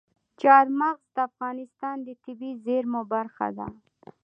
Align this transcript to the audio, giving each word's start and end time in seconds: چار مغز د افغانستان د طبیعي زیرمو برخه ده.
چار 0.41 0.65
مغز 0.79 1.05
د 1.15 1.17
افغانستان 1.29 1.95
د 2.07 2.09
طبیعي 2.23 2.51
زیرمو 2.65 3.01
برخه 3.13 3.47
ده. 3.57 3.67